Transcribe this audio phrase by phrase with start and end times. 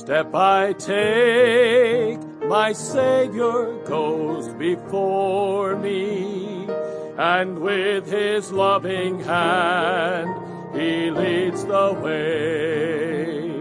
[0.00, 2.18] step I take,
[2.48, 6.66] my Savior goes before me,
[7.18, 10.30] and with his loving hand
[10.74, 13.60] he leads the way.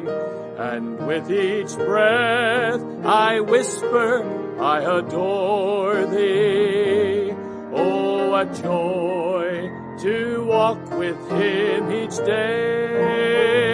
[0.58, 4.24] And with each breath I whisper,
[4.62, 7.34] I adore thee.
[7.74, 9.70] Oh, what joy
[10.04, 13.69] to walk with him each day.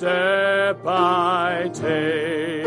[0.00, 2.64] Step I take,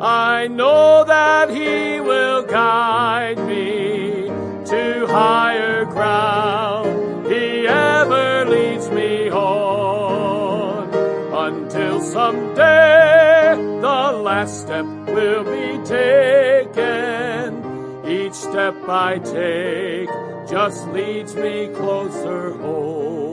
[0.00, 4.26] I know that he will guide me
[4.64, 7.28] to higher ground.
[7.28, 10.92] He ever leads me on
[11.32, 17.62] until someday the last step will be taken.
[18.08, 20.08] Each step I take
[20.48, 23.25] just leads me closer home.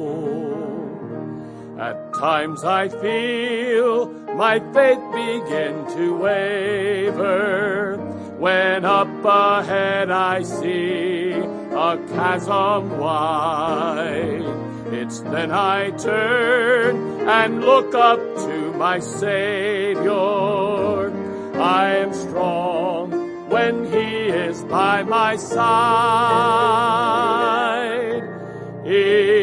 [2.24, 4.08] At times I feel
[4.38, 7.98] my faith begin to waver
[8.40, 14.46] when up ahead I see a chasm wide.
[14.94, 20.12] It's then I turn and look up to my Savior.
[21.60, 25.74] I am strong when He is by my side.
[28.88, 29.43] Each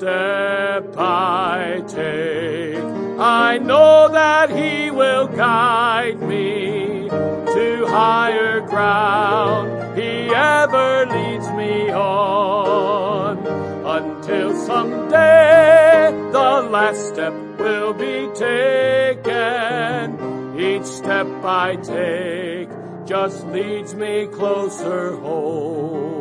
[0.00, 2.82] step I take,
[3.18, 9.98] I know that He will guide me to higher ground.
[9.98, 13.46] He ever leads me on
[13.98, 19.38] until someday the last step will be taken.
[20.58, 22.70] Each step I take
[23.04, 26.19] just leads me closer home.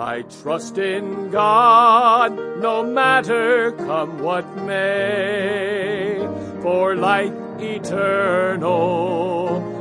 [0.00, 6.26] I trust in God no matter come what may,
[6.62, 8.70] for life eternal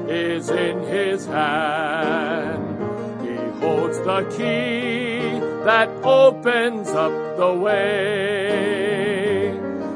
[0.10, 2.82] is in his hand.
[3.26, 8.78] He holds the key that opens up the way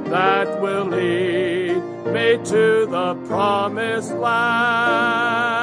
[0.06, 1.84] that will lead
[2.14, 5.63] me to the promised land.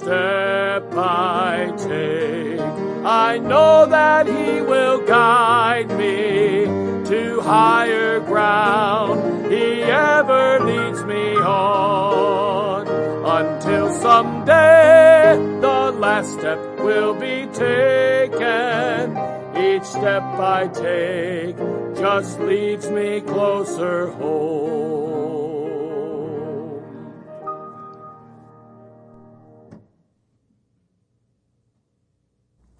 [0.00, 2.58] Step I take,
[3.04, 6.64] I know that He will guide me
[7.04, 9.52] to higher ground.
[9.52, 12.88] He ever leads me on
[13.26, 19.18] until someday the last step will be taken.
[19.54, 21.58] Each step I take
[21.94, 24.69] just leads me closer home.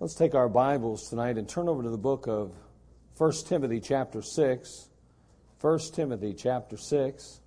[0.03, 2.55] Let's take our Bibles tonight and turn over to the book of
[3.19, 4.89] 1 Timothy chapter 6.
[5.61, 7.41] 1 Timothy chapter 6.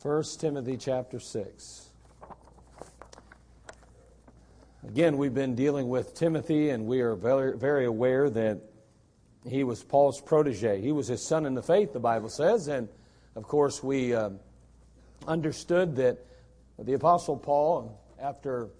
[0.00, 1.88] First Timothy chapter 6.
[4.88, 8.60] Again, we've been dealing with Timothy, and we are very, very aware that
[9.48, 10.80] he was Paul's protege.
[10.80, 12.66] He was his son in the faith, the Bible says.
[12.66, 12.88] And
[13.36, 14.30] of course, we uh,
[15.26, 16.24] understood that
[16.78, 18.70] the Apostle Paul, after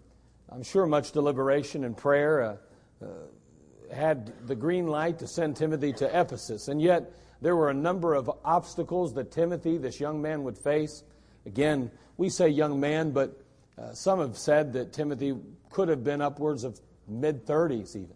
[0.49, 2.57] I'm sure much deliberation and prayer, uh,
[3.05, 6.69] uh, had the green light to send Timothy to Ephesus.
[6.69, 11.03] And yet, there were a number of obstacles that Timothy, this young man, would face.
[11.47, 13.39] Again, we say young man, but
[13.77, 15.37] uh, some have said that Timothy
[15.71, 18.15] could have been upwards of mid 30s even.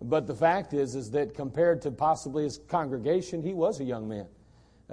[0.00, 4.08] But the fact is, is that compared to possibly his congregation, he was a young
[4.08, 4.26] man.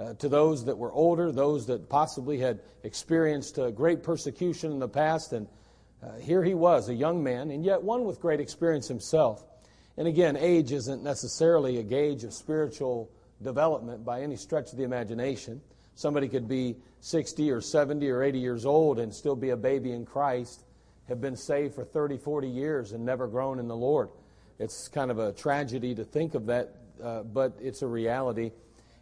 [0.00, 4.78] Uh, to those that were older, those that possibly had experienced uh, great persecution in
[4.78, 5.46] the past, and
[6.02, 9.44] uh, here he was, a young man, and yet one with great experience himself.
[9.98, 13.10] And again, age isn't necessarily a gauge of spiritual
[13.42, 15.60] development by any stretch of the imagination.
[15.96, 19.92] Somebody could be 60 or 70 or 80 years old and still be a baby
[19.92, 20.64] in Christ,
[21.08, 24.08] have been saved for 30, 40 years and never grown in the Lord.
[24.58, 28.52] It's kind of a tragedy to think of that, uh, but it's a reality.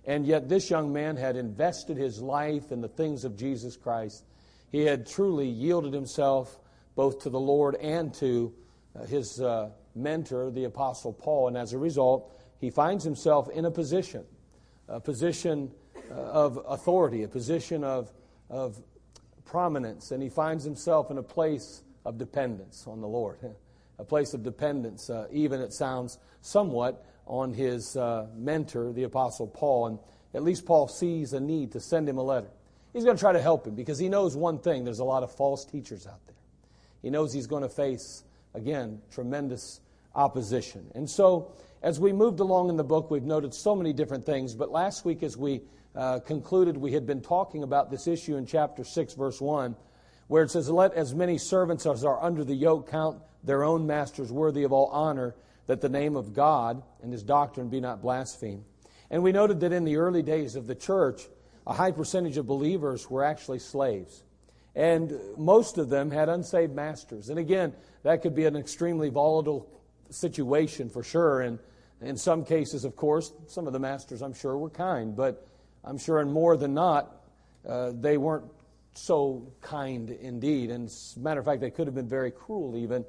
[0.09, 4.25] And yet, this young man had invested his life in the things of Jesus Christ.
[4.73, 6.59] He had truly yielded himself
[6.97, 8.55] both to the Lord and to
[8.97, 11.49] uh, his uh, mentor, the Apostle Paul.
[11.49, 14.25] And as a result, he finds himself in a position,
[14.89, 15.71] a position
[16.11, 18.11] uh, of authority, a position of,
[18.49, 18.81] of
[19.45, 23.39] prominence, and he finds himself in a place of dependence on the Lord.
[24.01, 29.47] A place of dependence, uh, even it sounds somewhat on his uh, mentor, the Apostle
[29.47, 29.87] Paul.
[29.87, 29.99] And
[30.35, 32.51] at least Paul sees a need to send him a letter.
[32.93, 35.23] He's going to try to help him because he knows one thing there's a lot
[35.23, 36.37] of false teachers out there.
[37.03, 39.81] he knows he's going to face, again, tremendous
[40.15, 40.91] opposition.
[40.95, 41.53] And so,
[41.83, 44.55] as we moved along in the book, we've noted so many different things.
[44.55, 45.61] But last week, as we
[45.95, 49.77] uh, concluded, we had been talking about this issue in chapter 6, verse 1,
[50.27, 53.87] where it says, Let as many servants as are under the yoke count their own
[53.87, 55.37] masters worthy of all honor,
[55.69, 58.65] that the name of God and his doctrine be not blasphemed.
[59.11, 61.23] And we noted that in the early days of the church,
[61.67, 64.25] a high percentage of believers were actually slaves.
[64.75, 67.29] And most of them had unsaved masters.
[67.29, 69.69] And again, that could be an extremely volatile
[70.09, 71.43] situation for sure.
[71.43, 71.59] And
[72.01, 75.15] in some cases, of course, some of the masters, I'm sure, were kind.
[75.15, 75.47] But
[75.85, 77.15] I'm sure in more than not,
[77.69, 78.47] uh, they weren't
[78.95, 80.71] so kind indeed.
[80.71, 83.05] And as a matter of fact, they could have been very cruel even.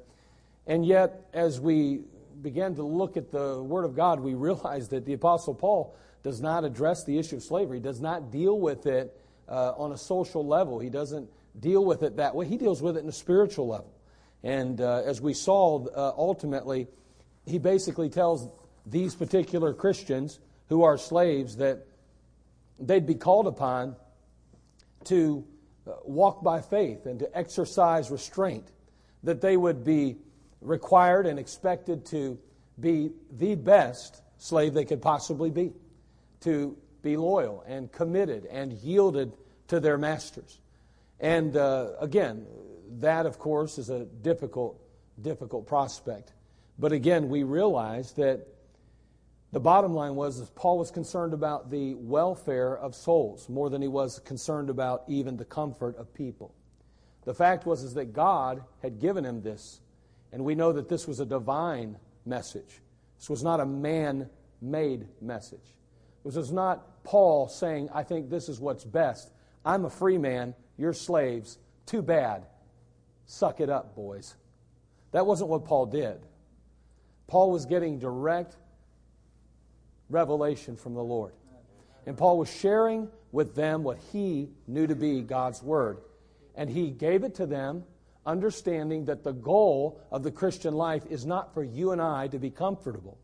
[0.66, 2.02] And yet, as we
[2.42, 6.40] began to look at the Word of God, we realized that the Apostle Paul does
[6.40, 9.16] not address the issue of slavery, does not deal with it
[9.48, 10.78] uh, on a social level.
[10.78, 11.28] He doesn't
[11.58, 12.46] deal with it that way.
[12.46, 13.92] He deals with it in a spiritual level.
[14.42, 16.88] And uh, as we saw, uh, ultimately,
[17.46, 18.48] he basically tells
[18.86, 20.38] these particular Christians
[20.68, 21.86] who are slaves that
[22.78, 23.96] they'd be called upon
[25.04, 25.44] to
[25.86, 28.68] uh, walk by faith and to exercise restraint,
[29.22, 30.16] that they would be
[30.60, 32.38] required and expected to
[32.78, 35.72] be the best slave they could possibly be,
[36.40, 39.32] to be loyal and committed and yielded
[39.68, 40.60] to their masters.
[41.18, 42.46] And uh, again,
[43.00, 44.80] that, of course, is a difficult,
[45.20, 46.32] difficult prospect.
[46.78, 48.46] But again, we realize that
[49.52, 53.88] the bottom line was Paul was concerned about the welfare of souls more than he
[53.88, 56.54] was concerned about even the comfort of people.
[57.24, 59.80] The fact was is that God had given him this
[60.32, 62.80] and we know that this was a divine message.
[63.18, 64.28] This was not a man
[64.60, 65.74] made message.
[66.24, 69.30] This was not Paul saying, I think this is what's best.
[69.64, 71.58] I'm a free man, you're slaves.
[71.86, 72.46] Too bad.
[73.26, 74.34] Suck it up, boys.
[75.12, 76.20] That wasn't what Paul did.
[77.26, 78.56] Paul was getting direct
[80.08, 81.32] revelation from the Lord.
[82.06, 85.98] And Paul was sharing with them what he knew to be God's word.
[86.54, 87.84] And he gave it to them
[88.26, 92.38] understanding that the goal of the Christian life is not for you and I to
[92.38, 93.18] be comfortable.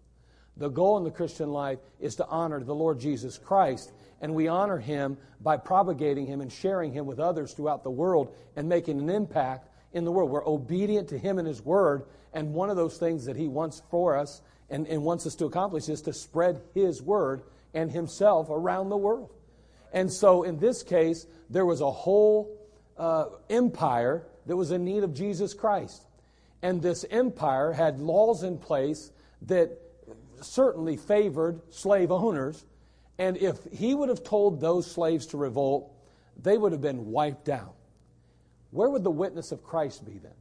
[0.56, 4.48] The goal in the Christian life is to honor the Lord Jesus Christ, and we
[4.48, 8.98] honor him by propagating him and sharing him with others throughout the world and making
[8.98, 10.30] an impact in the world.
[10.30, 13.82] We're obedient to him and his word, and one of those things that he wants
[13.90, 14.40] for us
[14.70, 17.42] and, and wants us to accomplish is to spread his word
[17.74, 19.30] and himself around the world.
[19.92, 22.58] And so in this case, there was a whole
[22.96, 26.06] uh, empire that was in need of Jesus Christ.
[26.62, 29.10] And this empire had laws in place
[29.42, 29.78] that
[30.40, 32.64] certainly favored slave owners.
[33.18, 35.92] And if he would have told those slaves to revolt,
[36.40, 37.74] they would have been wiped out.
[38.70, 40.32] Where would the witness of Christ be then?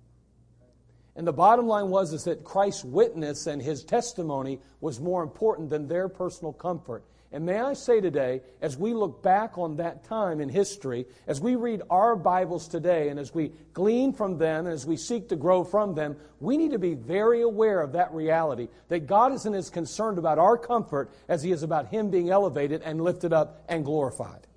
[1.16, 5.70] And the bottom line was is that Christ's witness and his testimony was more important
[5.70, 7.06] than their personal comfort.
[7.36, 11.42] And may I say today, as we look back on that time in history, as
[11.42, 15.28] we read our Bibles today, and as we glean from them, and as we seek
[15.28, 19.34] to grow from them, we need to be very aware of that reality that God
[19.34, 23.34] isn't as concerned about our comfort as He is about Him being elevated and lifted
[23.34, 24.48] up and glorified.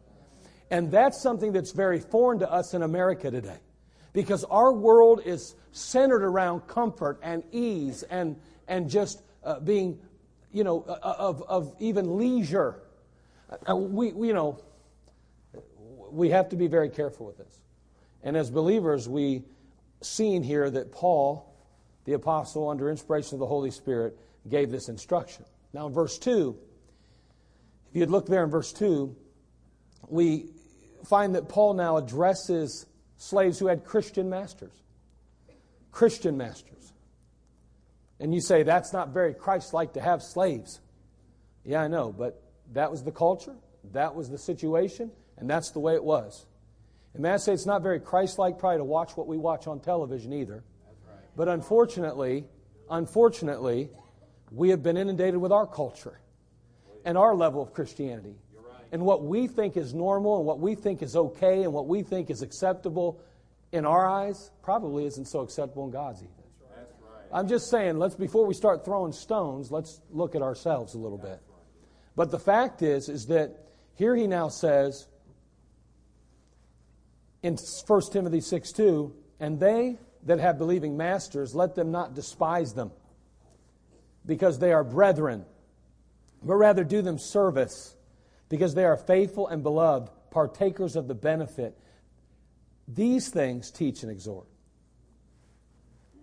[0.70, 3.58] And that's something that's very foreign to us in America today.
[4.13, 8.37] Because our world is centered around comfort and ease and,
[8.69, 9.99] and just uh, being
[10.52, 12.82] you know, uh, uh, of, of even leisure.
[13.69, 14.60] Uh, we, you know,
[16.10, 17.60] we have to be very careful with this.
[18.22, 19.44] And as believers, we
[20.02, 21.55] seen here that Paul,
[22.05, 25.44] the apostle, under inspiration of the Holy Spirit, gave this instruction.
[25.72, 26.56] Now, in verse 2,
[27.90, 29.14] if you'd look there in verse 2,
[30.08, 30.50] we
[31.05, 32.86] find that Paul now addresses
[33.17, 34.72] slaves who had Christian masters.
[35.90, 36.93] Christian masters.
[38.20, 40.81] And you say, that's not very Christ like to have slaves.
[41.65, 43.55] Yeah, I know, but that was the culture,
[43.93, 46.46] that was the situation, and that's the way it was.
[47.15, 49.67] And may I say, it's not very Christ like probably to watch what we watch
[49.67, 50.65] on television either.
[51.06, 51.19] Right.
[51.37, 52.44] But unfortunately,
[52.91, 53.91] unfortunately,
[54.51, 56.20] we have been inundated with our culture
[57.05, 58.37] and our level of Christianity.
[58.55, 58.84] Right.
[58.93, 62.03] And what we think is normal and what we think is okay and what we
[62.03, 63.20] think is acceptable
[63.72, 66.38] in our eyes probably isn't so acceptable in God's either.
[67.32, 71.19] I'm just saying, let's before we start throwing stones, let's look at ourselves a little
[71.19, 71.41] bit.
[72.17, 75.06] But the fact is, is that here he now says
[77.43, 82.75] in 1 Timothy 6 2, and they that have believing masters, let them not despise
[82.75, 82.91] them,
[84.27, 85.44] because they are brethren,
[86.43, 87.94] but rather do them service,
[88.49, 91.79] because they are faithful and beloved, partakers of the benefit.
[92.87, 94.47] These things teach and exhort.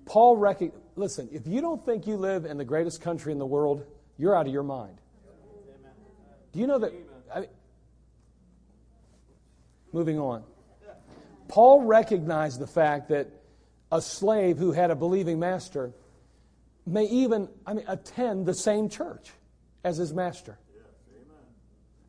[0.06, 0.38] Paul
[0.96, 3.86] listen, if you don't think you live in the greatest country in the world,
[4.18, 4.98] you're out of your mind.
[6.54, 6.94] Do you know that?
[7.34, 7.50] I mean,
[9.92, 10.44] moving on.
[11.48, 13.28] Paul recognized the fact that
[13.92, 15.94] a slave who had a believing master
[16.86, 19.32] may even I mean, attend the same church
[19.84, 20.58] as his master.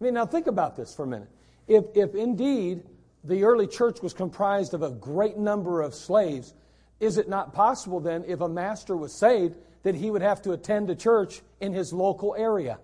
[0.00, 1.30] I mean, now think about this for a minute.
[1.68, 2.82] If, if indeed
[3.24, 6.54] the early church was comprised of a great number of slaves,
[7.00, 10.52] is it not possible then, if a master was saved, that he would have to
[10.52, 12.78] attend a church in his local area?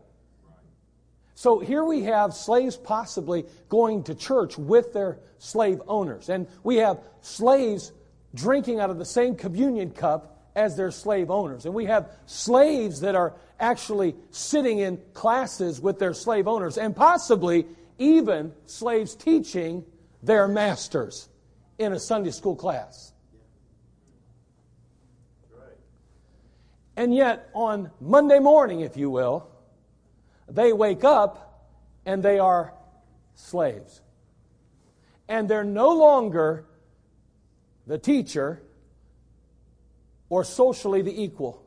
[1.35, 6.29] So here we have slaves possibly going to church with their slave owners.
[6.29, 7.93] And we have slaves
[8.35, 11.65] drinking out of the same communion cup as their slave owners.
[11.65, 16.95] And we have slaves that are actually sitting in classes with their slave owners, and
[16.95, 17.67] possibly
[17.99, 19.85] even slaves teaching
[20.23, 21.29] their masters
[21.79, 23.12] in a Sunday school class.
[26.97, 29.49] And yet, on Monday morning, if you will,
[30.49, 31.71] they wake up
[32.05, 32.75] and they are
[33.35, 34.01] slaves.
[35.29, 36.67] And they're no longer
[37.87, 38.63] the teacher
[40.29, 41.63] or socially the equal.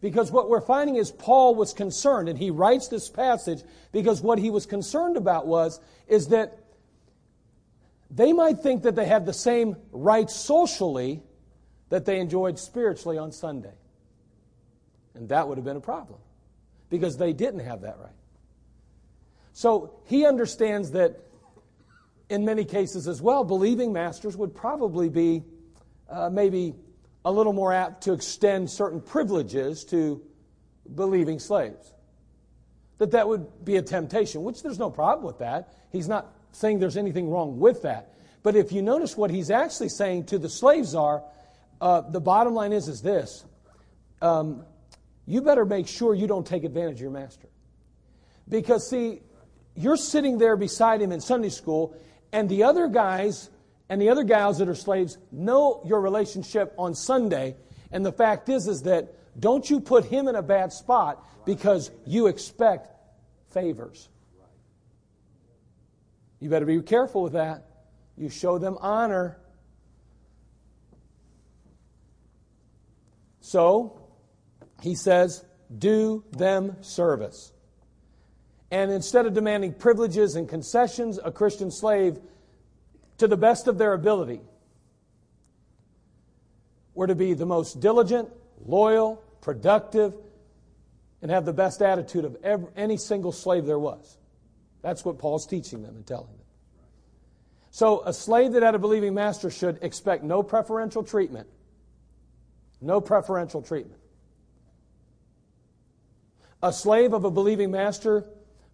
[0.00, 3.62] Because what we're finding is Paul was concerned, and he writes this passage
[3.92, 6.58] because what he was concerned about was is that
[8.10, 11.22] they might think that they had the same rights socially
[11.88, 13.74] that they enjoyed spiritually on Sunday.
[15.14, 16.18] And that would have been a problem
[16.88, 18.12] because they didn't have that right.
[19.52, 21.20] So he understands that
[22.28, 25.42] in many cases as well, believing masters would probably be
[26.08, 26.74] uh, maybe
[27.24, 30.22] a little more apt to extend certain privileges to
[30.94, 31.92] believing slaves.
[32.98, 35.74] That that would be a temptation, which there's no problem with that.
[35.90, 38.14] He's not saying there's anything wrong with that.
[38.42, 41.22] But if you notice what he's actually saying to the slaves are,
[41.80, 43.44] uh, the bottom line is, is this.
[44.20, 44.64] Um,
[45.26, 47.48] you better make sure you don't take advantage of your master.
[48.48, 49.20] Because, see,
[49.74, 51.96] you're sitting there beside him in Sunday school,
[52.32, 53.50] and the other guys
[53.88, 57.56] and the other gals that are slaves know your relationship on Sunday.
[57.90, 61.90] And the fact is, is that don't you put him in a bad spot because
[62.06, 62.88] you expect
[63.50, 64.08] favors.
[66.40, 67.66] You better be careful with that.
[68.16, 69.38] You show them honor.
[73.40, 74.01] So,
[74.82, 75.44] he says,
[75.76, 77.52] do them service.
[78.70, 82.18] And instead of demanding privileges and concessions, a Christian slave
[83.18, 84.40] to the best of their ability,
[86.94, 88.28] were to be the most diligent,
[88.66, 90.14] loyal, productive,
[91.22, 94.18] and have the best attitude of every, any single slave there was.
[94.82, 96.36] That's what Paul's teaching them and telling them.
[97.70, 101.46] So, a slave that had a believing master should expect no preferential treatment.
[102.82, 104.01] No preferential treatment.
[106.62, 108.24] A slave of a believing master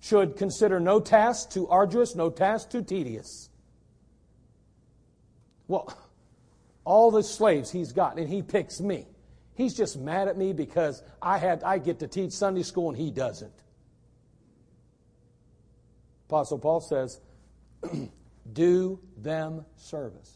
[0.01, 3.49] should consider no task too arduous, no task too tedious.
[5.67, 5.97] Well,
[6.85, 9.07] all the slaves he's got, and he picks me.
[9.55, 12.97] He's just mad at me because I had I get to teach Sunday school and
[12.97, 13.53] he doesn't.
[16.29, 17.21] Apostle Paul says,
[18.53, 20.33] do them service.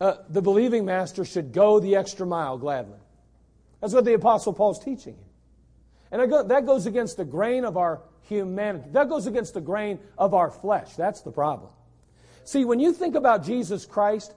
[0.00, 2.98] Uh, the believing master should go the extra mile gladly.
[3.80, 5.29] That's what the Apostle Paul's teaching him.
[6.12, 8.88] And that goes against the grain of our humanity.
[8.92, 10.94] That goes against the grain of our flesh.
[10.94, 11.70] That's the problem.
[12.44, 14.34] See, when you think about Jesus Christ,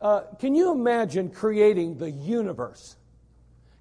[0.00, 2.96] uh, can you imagine creating the universe?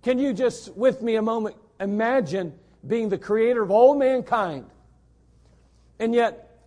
[0.02, 2.54] Can you just, with me a moment, imagine
[2.86, 4.66] being the creator of all mankind?
[6.00, 6.58] And yet,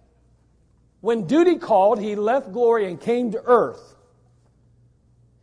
[1.00, 3.96] when duty called, he left glory and came to earth.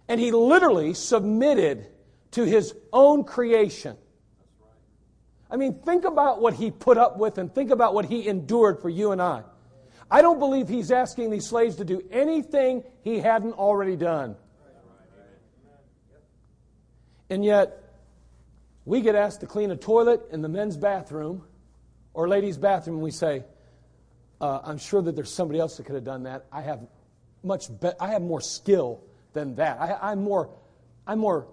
[0.07, 1.87] And he literally submitted
[2.31, 3.97] to his own creation.
[5.51, 8.81] I mean, think about what he put up with and think about what he endured
[8.81, 9.43] for you and I.
[10.11, 14.35] I don't believe he's asking these slaves to do anything he hadn't already done.
[17.29, 17.83] And yet,
[18.85, 21.43] we get asked to clean a toilet in the men's bathroom
[22.13, 23.43] or ladies' bathroom, and we say,
[24.41, 26.45] uh, I'm sure that there's somebody else that could have done that.
[26.51, 26.87] I have
[27.43, 29.03] much be- I have more skill
[29.33, 29.79] than that.
[29.79, 30.49] I, I'm, more,
[31.05, 31.47] I'm more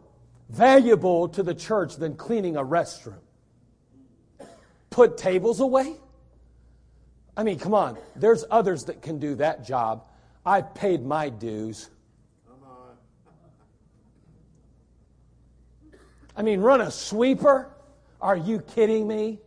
[0.48, 3.20] valuable to the church than cleaning a restroom.
[4.96, 5.94] Put tables away?
[7.36, 7.98] I mean, come on.
[8.14, 10.06] There's others that can do that job.
[10.46, 11.90] I paid my dues.
[16.34, 17.68] I mean, run a sweeper?
[18.22, 19.38] Are you kidding me?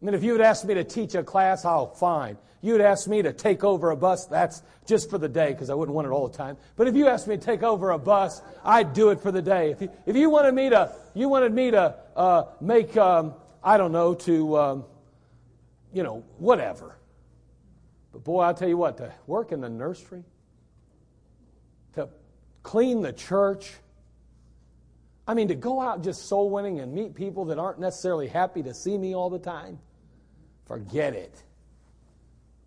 [0.00, 2.38] I mean, if you would ask me to teach a class, oh, fine.
[2.62, 5.74] You'd ask me to take over a bus, that's just for the day because I
[5.74, 6.56] wouldn't want it all the time.
[6.76, 9.42] But if you asked me to take over a bus, I'd do it for the
[9.42, 9.72] day.
[9.72, 13.76] If you, if you wanted me to, you wanted me to uh, make, um, I
[13.76, 14.84] don't know, to, um,
[15.92, 16.96] you know, whatever.
[18.12, 20.24] But boy, I'll tell you what, to work in the nursery,
[21.94, 22.08] to
[22.62, 23.72] clean the church,
[25.26, 28.62] I mean, to go out just soul winning and meet people that aren't necessarily happy
[28.64, 29.78] to see me all the time,
[30.66, 31.42] forget it.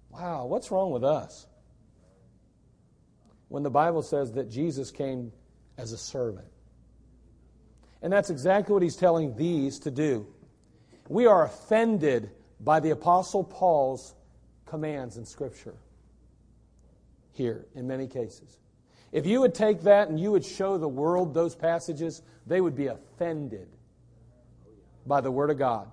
[0.09, 1.47] Wow, what's wrong with us?
[3.50, 5.31] When the Bible says that Jesus came
[5.77, 6.47] as a servant.
[8.01, 10.27] And that's exactly what he's telling these to do.
[11.10, 12.29] We are offended
[12.60, 14.15] by the Apostle Paul's
[14.65, 15.75] commands in Scripture
[17.33, 18.60] here in many cases.
[19.12, 22.75] If you would take that and you would show the world those passages, they would
[22.75, 23.67] be offended
[25.05, 25.91] by the Word of God.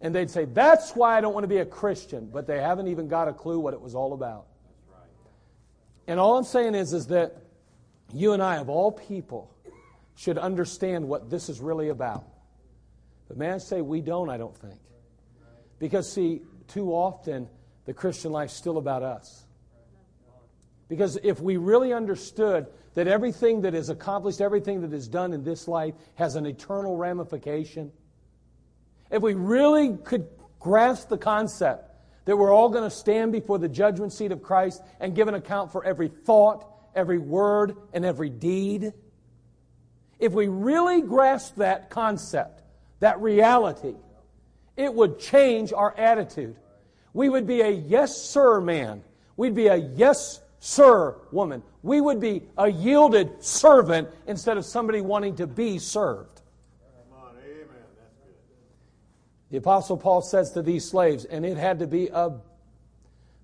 [0.00, 2.28] And they'd say, That's why I don't want to be a Christian.
[2.32, 4.46] But they haven't even got a clue what it was all about.
[6.06, 7.36] And all I'm saying is, is that
[8.14, 9.54] you and I, of all people,
[10.14, 12.24] should understand what this is really about.
[13.28, 14.80] But man, say we don't, I don't think.
[15.78, 17.48] Because, see, too often
[17.84, 19.44] the Christian life's still about us.
[20.88, 25.44] Because if we really understood that everything that is accomplished, everything that is done in
[25.44, 27.92] this life has an eternal ramification,
[29.10, 30.26] if we really could
[30.58, 31.84] grasp the concept
[32.24, 35.34] that we're all going to stand before the judgment seat of Christ and give an
[35.34, 38.92] account for every thought, every word, and every deed,
[40.18, 42.62] if we really grasp that concept,
[43.00, 43.94] that reality,
[44.76, 46.56] it would change our attitude.
[47.12, 49.02] We would be a yes, sir man.
[49.36, 51.62] We'd be a yes, sir woman.
[51.82, 56.42] We would be a yielded servant instead of somebody wanting to be served.
[59.50, 62.32] The Apostle Paul says to these slaves, and it had to be a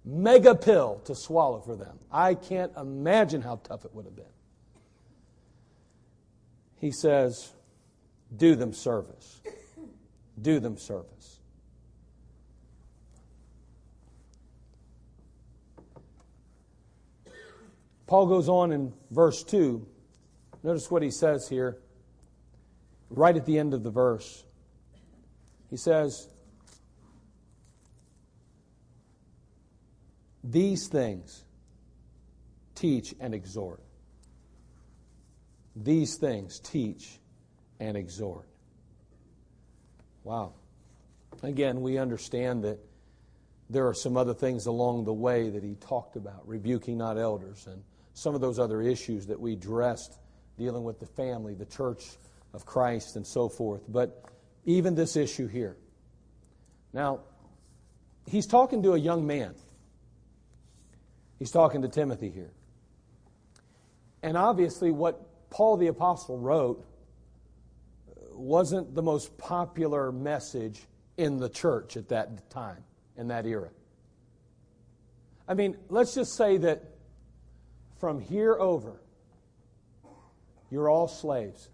[0.04, 1.98] mega pill to swallow for them.
[2.12, 4.24] I can't imagine how tough it would have been.
[6.76, 7.50] He says,
[8.36, 9.40] Do them service.
[10.40, 11.40] Do them service.
[18.06, 19.86] Paul goes on in verse 2.
[20.62, 21.78] Notice what he says here,
[23.10, 24.44] right at the end of the verse.
[25.70, 26.28] He says,
[30.42, 31.42] These things
[32.74, 33.82] teach and exhort.
[35.74, 37.18] These things teach
[37.80, 38.46] and exhort.
[40.22, 40.52] Wow.
[41.42, 42.78] Again, we understand that
[43.68, 47.66] there are some other things along the way that he talked about, rebuking not elders,
[47.66, 47.82] and
[48.14, 50.18] some of those other issues that we addressed
[50.56, 52.04] dealing with the family, the church
[52.52, 53.82] of Christ, and so forth.
[53.88, 54.24] But
[54.64, 55.76] even this issue here.
[56.92, 57.20] Now,
[58.26, 59.54] he's talking to a young man.
[61.38, 62.52] He's talking to Timothy here.
[64.22, 66.86] And obviously, what Paul the Apostle wrote
[68.36, 70.82] wasn't the most popular message
[71.16, 72.82] in the church at that time,
[73.16, 73.70] in that era.
[75.46, 76.82] I mean, let's just say that
[77.98, 79.00] from here over,
[80.70, 81.68] you're all slaves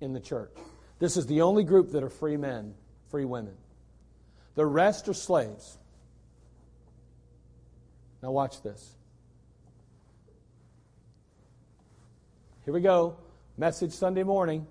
[0.00, 0.50] in the church.
[0.98, 2.74] This is the only group that are free men,
[3.10, 3.54] free women.
[4.54, 5.78] The rest are slaves.
[8.22, 8.94] Now, watch this.
[12.64, 13.18] Here we go.
[13.58, 14.66] Message Sunday morning.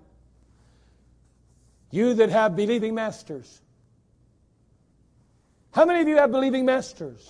[1.96, 3.62] You that have believing masters.
[5.72, 7.26] How many of you have believing masters?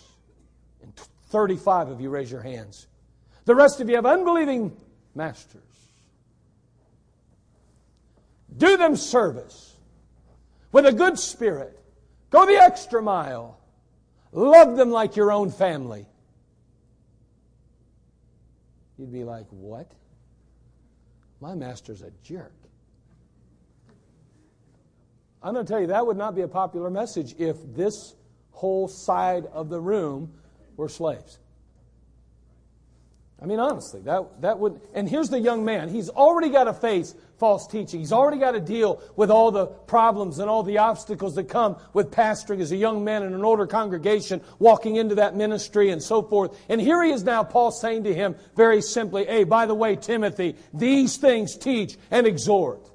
[0.82, 0.92] And
[1.28, 2.88] 35 of you raise your hands.
[3.44, 4.76] The rest of you have unbelieving
[5.14, 5.62] masters.
[8.56, 9.76] Do them service
[10.72, 11.78] with a good spirit.
[12.30, 13.60] Go the extra mile.
[14.32, 16.06] Love them like your own family.
[18.98, 19.92] You'd be like, What?
[21.40, 22.65] My master's a jerk.
[25.42, 28.14] I'm going to tell you, that would not be a popular message if this
[28.50, 30.32] whole side of the room
[30.76, 31.38] were slaves.
[33.40, 34.80] I mean, honestly, that, that would.
[34.94, 35.90] And here's the young man.
[35.90, 38.00] He's already got to face false teaching.
[38.00, 41.76] He's already got to deal with all the problems and all the obstacles that come
[41.92, 46.02] with pastoring as a young man in an older congregation, walking into that ministry and
[46.02, 46.58] so forth.
[46.70, 49.96] And here he is now, Paul saying to him very simply, Hey, by the way,
[49.96, 52.90] Timothy, these things teach and exhort.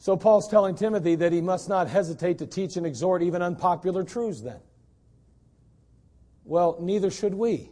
[0.00, 4.02] So Paul's telling Timothy that he must not hesitate to teach and exhort even unpopular
[4.02, 4.58] truths then.
[6.46, 7.70] Well, neither should we.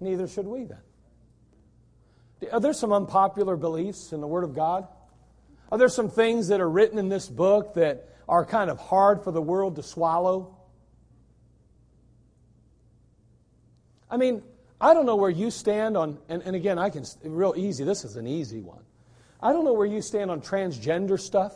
[0.00, 0.78] Neither should we then.
[2.50, 4.88] Are there some unpopular beliefs in the Word of God?
[5.70, 9.22] Are there some things that are written in this book that are kind of hard
[9.22, 10.56] for the world to swallow?
[14.10, 14.42] I mean,
[14.80, 18.04] I don't know where you stand on, and, and again, I can, real easy, this
[18.04, 18.82] is an easy one.
[19.40, 21.54] I don't know where you stand on transgender stuff,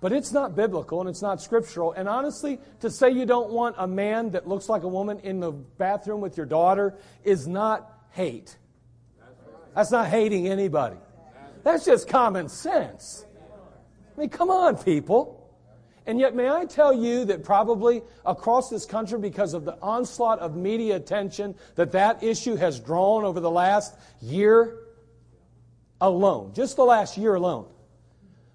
[0.00, 1.92] but it's not biblical and it's not scriptural.
[1.92, 5.40] And honestly, to say you don't want a man that looks like a woman in
[5.40, 8.56] the bathroom with your daughter is not hate.
[9.74, 10.96] That's not hating anybody.
[11.64, 13.26] That's just common sense.
[14.16, 15.37] I mean, come on, people.
[16.08, 20.38] And yet, may I tell you that probably across this country, because of the onslaught
[20.38, 24.78] of media attention that that issue has drawn over the last year
[26.00, 27.66] alone, just the last year alone,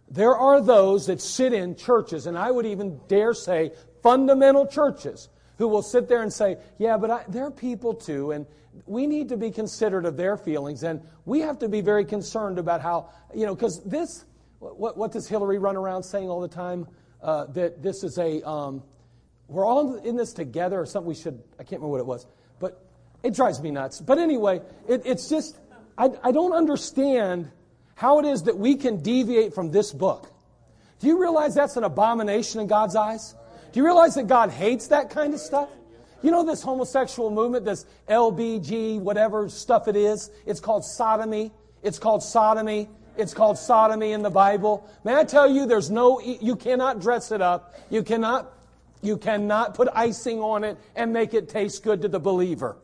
[0.09, 5.29] there are those that sit in churches, and I would even dare say fundamental churches,
[5.59, 8.47] who will sit there and say, Yeah, but I, there are people too, and
[8.87, 12.57] we need to be considerate of their feelings, and we have to be very concerned
[12.57, 14.25] about how, you know, because this,
[14.57, 16.87] what, what does Hillary run around saying all the time?
[17.23, 18.83] Uh, that this is a, um,
[19.47, 22.27] we're all in this together or something we should, I can't remember what it was,
[22.59, 22.86] but
[23.23, 24.01] it drives me nuts.
[24.01, 25.57] But anyway, it, it's just,
[25.97, 27.49] I, I don't understand
[27.95, 30.29] how it is that we can deviate from this book.
[30.99, 33.36] Do you realize that's an abomination in God's eyes?
[33.71, 35.69] Do you realize that God hates that kind of stuff?
[36.21, 40.31] You know this homosexual movement, this LBG, whatever stuff it is?
[40.45, 41.51] It's called sodomy.
[41.81, 42.89] It's called sodomy.
[43.15, 44.89] It's called sodomy in the Bible.
[45.04, 47.76] May I tell you, there's no, you cannot dress it up.
[47.89, 48.52] You cannot,
[49.02, 52.78] you cannot put icing on it and make it taste good to the believer.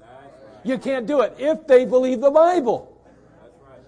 [0.63, 2.95] You can't do it if they believe the Bible.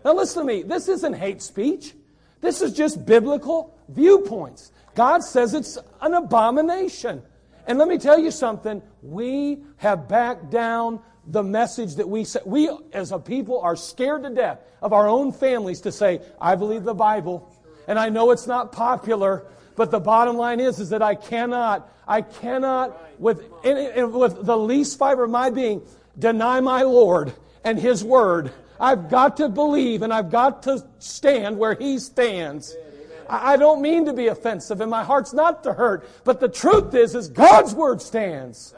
[0.04, 0.64] Now listen to me.
[0.64, 1.94] This isn't hate speech.
[2.40, 4.72] This is just biblical viewpoints.
[4.96, 7.22] God says it's an abomination.
[7.68, 8.82] And let me tell you something.
[9.04, 12.40] We have backed down the message that we say.
[12.46, 16.56] We, as a people, are scared to death of our own families to say, I
[16.56, 17.52] believe the Bible.
[17.88, 21.90] And I know it's not popular, but the bottom line is, is that I cannot,
[22.08, 25.82] I cannot, with, with the least fiber of my being,
[26.18, 28.52] deny my Lord and His Word.
[28.80, 32.76] I've got to believe and I've got to stand where He stands.
[33.30, 36.94] I don't mean to be offensive and my heart's not to hurt, but the truth
[36.94, 38.74] is, is God's Word stands.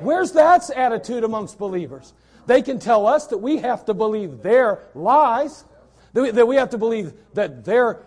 [0.00, 2.12] Where's that attitude amongst believers?
[2.46, 5.64] They can tell us that we have to believe their lies,
[6.12, 8.02] that we have to believe that their,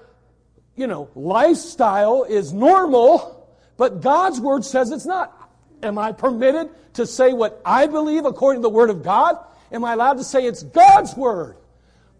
[0.76, 3.48] you know, lifestyle is normal,
[3.78, 5.36] but God's word says it's not.
[5.84, 9.38] Am I permitted to say what I believe according to the word of God?
[9.72, 11.58] Am I allowed to say it's God's word?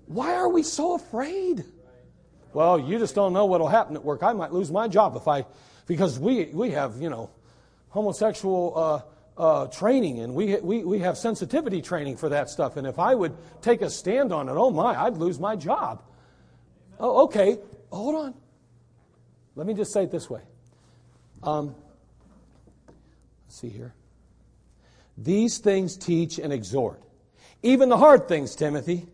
[0.06, 1.64] Why are we so afraid?
[2.54, 4.24] Well, you just don't know what'll happen at work.
[4.24, 5.46] I might lose my job if I,
[5.88, 7.30] because we, we have, you know,
[7.90, 9.02] homosexual, uh,
[9.40, 12.76] uh, training, and we, we, we have sensitivity training for that stuff.
[12.76, 16.04] And if I would take a stand on it, oh my, I'd lose my job.
[17.00, 17.58] Oh, okay,
[17.90, 18.34] hold on.
[19.56, 20.42] Let me just say it this way.
[21.42, 21.74] Um,
[23.46, 23.94] let's see here.
[25.18, 27.02] These things teach and exhort.
[27.64, 29.08] Even the hard things, Timothy.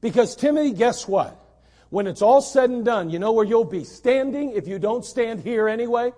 [0.00, 1.40] Because, Timothy, guess what?
[1.90, 5.04] When it's all said and done, you know where you'll be standing if you don't
[5.04, 6.12] stand here anyway?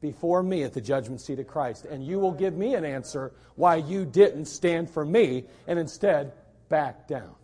[0.00, 1.84] Before me at the judgment seat of Christ.
[1.84, 6.32] And you will give me an answer why you didn't stand for me and instead
[6.68, 7.34] back down.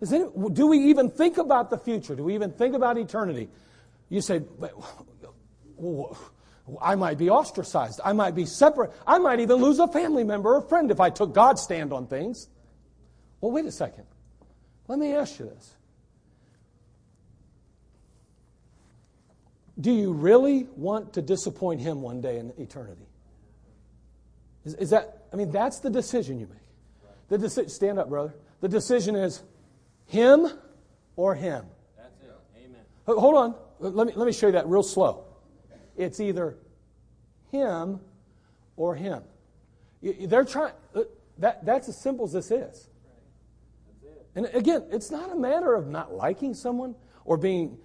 [0.00, 2.14] It, do we even think about the future?
[2.14, 3.48] Do we even think about eternity?
[4.08, 4.42] You say,
[6.80, 8.00] I might be ostracized.
[8.04, 8.92] I might be separate.
[9.06, 12.06] I might even lose a family member or friend if I took God's stand on
[12.06, 12.48] things.
[13.40, 14.04] Well, wait a second.
[14.86, 15.74] Let me ask you this.
[19.80, 23.06] Do you really want to disappoint him one day in eternity?
[24.64, 26.58] Is, is that, I mean, that's the decision you make.
[27.28, 28.34] The decision, stand up, brother.
[28.60, 29.42] The decision is
[30.06, 30.48] him
[31.14, 31.64] or him.
[31.96, 32.64] That's it.
[32.64, 32.80] Amen.
[33.06, 33.54] Hold on.
[33.80, 35.24] Let me, let me show you that real slow.
[35.96, 36.56] It's either
[37.52, 38.00] him
[38.76, 39.22] or him.
[40.02, 41.02] They're trying, uh,
[41.38, 42.88] that, that's as simple as this is.
[44.34, 47.78] And again, it's not a matter of not liking someone or being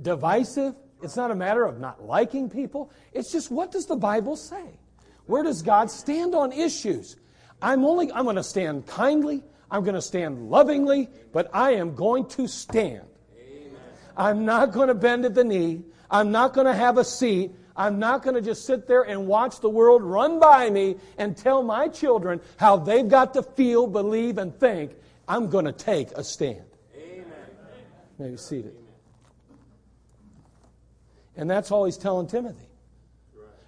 [0.00, 0.74] divisive.
[1.06, 2.90] It's not a matter of not liking people.
[3.12, 4.78] It's just what does the Bible say?
[5.26, 7.16] Where does God stand on issues?
[7.62, 11.94] I'm only I'm going to stand kindly, I'm going to stand lovingly, but I am
[11.94, 13.06] going to stand.
[13.38, 13.78] Amen.
[14.16, 15.84] I'm not going to bend at the knee.
[16.10, 17.52] I'm not going to have a seat.
[17.76, 21.36] I'm not going to just sit there and watch the world run by me and
[21.36, 24.92] tell my children how they've got to feel, believe, and think.
[25.28, 26.64] I'm going to take a stand.
[26.96, 27.26] Amen.
[28.18, 28.74] Maybe seated.
[31.36, 32.68] And that's all he's telling Timothy.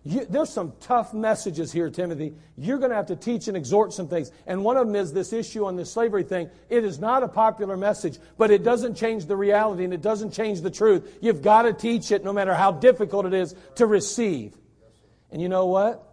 [0.05, 2.33] You, there's some tough messages here, Timothy.
[2.57, 4.31] You're going to have to teach and exhort some things.
[4.47, 6.49] And one of them is this issue on the slavery thing.
[6.71, 10.33] It is not a popular message, but it doesn't change the reality and it doesn't
[10.33, 11.19] change the truth.
[11.21, 14.57] You've got to teach it no matter how difficult it is to receive.
[15.31, 16.05] And you know what?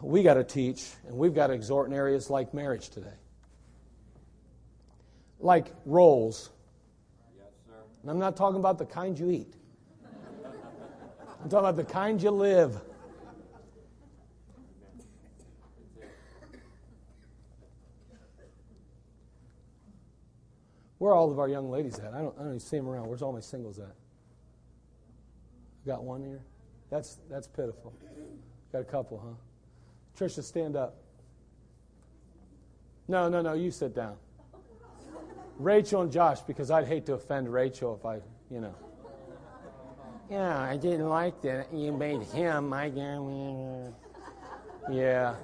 [0.00, 3.18] We got to teach and we've got to exhort in areas like marriage today.
[5.40, 6.48] Like roles.
[8.02, 9.54] And I'm not talking about the kind you eat.
[11.44, 12.80] I'm talking about the kind you live.
[20.96, 22.14] Where are all of our young ladies at?
[22.14, 23.08] I don't, I don't even see them around.
[23.08, 23.94] Where's all my singles at?
[25.86, 26.40] Got one here?
[26.88, 27.92] That's, that's pitiful.
[28.72, 30.24] Got a couple, huh?
[30.24, 30.96] Trisha, stand up.
[33.06, 34.16] No, no, no, you sit down.
[35.58, 38.74] Rachel and Josh, because I'd hate to offend Rachel if I, you know.
[40.30, 41.72] Yeah, I didn't like that.
[41.72, 43.92] You made him my guy.
[44.90, 45.34] Yeah.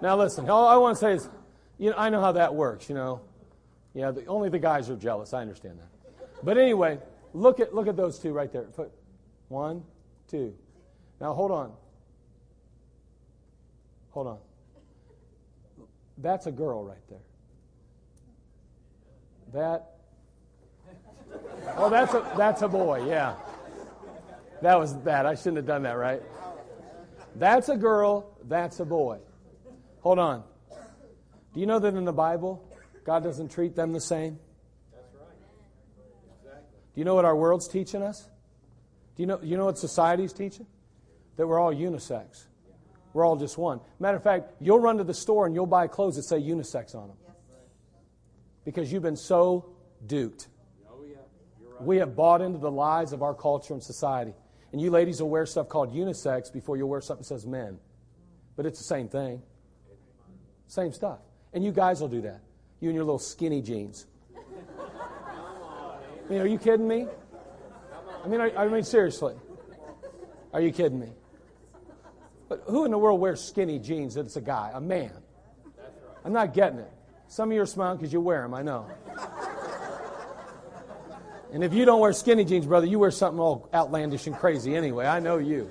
[0.00, 1.28] Now listen, all I want to say is,
[1.78, 2.88] you know, I know how that works.
[2.88, 3.20] You know,
[3.94, 4.10] yeah.
[4.10, 5.32] The, only the guys are jealous.
[5.32, 5.88] I understand that.
[6.42, 6.98] But anyway,
[7.32, 8.62] look at look at those two right there.
[8.62, 8.90] Put
[9.48, 9.84] one,
[10.28, 10.54] two.
[11.20, 11.72] Now hold on.
[14.10, 14.38] Hold on.
[16.18, 17.18] That's a girl right there.
[19.52, 19.88] That.
[21.76, 23.06] Oh, that's a that's a boy.
[23.08, 23.36] Yeah.
[24.62, 25.26] That was bad.
[25.26, 26.22] I shouldn't have done that, right?
[27.34, 29.18] That's a girl, that's a boy.
[30.00, 30.44] Hold on.
[31.54, 32.62] Do you know that in the Bible,
[33.04, 34.38] God doesn't treat them the same?
[34.92, 35.26] That's right.
[36.40, 36.62] Exactly.
[36.94, 38.28] Do you know what our world's teaching us?
[39.16, 40.66] Do you know, you know what society's teaching?
[41.36, 42.46] That we're all unisex.
[43.12, 43.80] We're all just one.
[43.98, 46.94] Matter of fact, you'll run to the store and you'll buy clothes that say unisex
[46.94, 47.16] on them.
[48.64, 49.74] Because you've been so
[50.06, 50.48] duped.
[50.88, 51.02] Oh,
[51.80, 54.34] we have bought into the lies of our culture and society.
[54.72, 57.78] And you ladies will wear stuff called unisex before you'll wear something that says men.
[58.56, 59.42] But it's the same thing.
[60.66, 61.18] Same stuff.
[61.52, 62.40] And you guys will do that.
[62.80, 64.06] You and your little skinny jeans.
[64.34, 67.06] I mean, are you kidding me?
[68.24, 69.34] I mean, I mean, seriously.
[70.54, 71.10] Are you kidding me?
[72.48, 75.12] But who in the world wears skinny jeans that it's a guy, a man?
[76.24, 76.90] I'm not getting it.
[77.28, 78.86] Some of you are smiling because you wear them, I know.
[81.52, 84.74] And if you don't wear skinny jeans, brother, you wear something all outlandish and crazy
[84.74, 85.06] anyway.
[85.06, 85.70] I know you.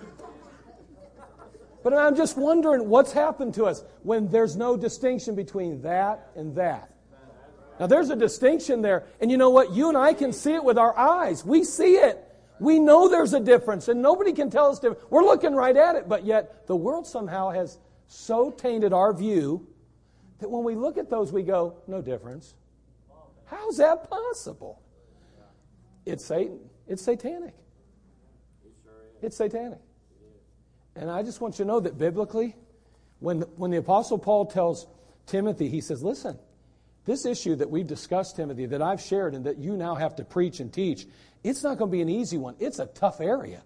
[1.83, 6.55] But I'm just wondering what's happened to us when there's no distinction between that and
[6.55, 6.93] that.
[7.79, 9.05] Now, there's a distinction there.
[9.19, 9.71] And you know what?
[9.71, 11.43] You and I can see it with our eyes.
[11.43, 12.23] We see it.
[12.59, 15.11] We know there's a difference, and nobody can tell us different.
[15.11, 19.65] We're looking right at it, but yet the world somehow has so tainted our view
[20.37, 22.53] that when we look at those, we go, no difference.
[23.45, 24.80] How's that possible?
[26.05, 26.59] It's Satan.
[26.87, 27.53] It's satanic.
[29.21, 29.79] It's satanic.
[30.95, 32.55] And I just want you to know that biblically,
[33.19, 34.87] when, when the Apostle Paul tells
[35.27, 36.37] Timothy, he says, listen,
[37.05, 40.23] this issue that we've discussed, Timothy, that I've shared and that you now have to
[40.23, 41.05] preach and teach,
[41.43, 42.55] it's not going to be an easy one.
[42.59, 43.61] It's a tough area.